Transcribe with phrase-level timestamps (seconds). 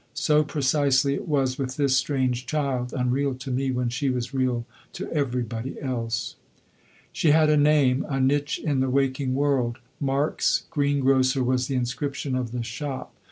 [0.15, 4.65] So precisely it was with this strange child, unreal to me when she was real
[4.93, 6.37] to everybody else.
[7.11, 9.77] She had a name, a niche in the waking world.
[9.99, 13.13] Marks, Greengrocer, was the inscription of the shop.